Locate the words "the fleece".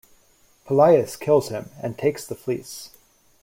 2.25-2.89